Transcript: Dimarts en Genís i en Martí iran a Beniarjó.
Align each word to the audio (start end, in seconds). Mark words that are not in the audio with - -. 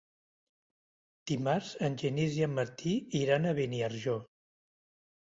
Dimarts 1.33 1.69
en 1.89 1.99
Genís 2.05 2.41
i 2.41 2.49
en 2.49 2.57
Martí 2.63 2.97
iran 3.23 3.49
a 3.49 3.57
Beniarjó. 3.63 4.21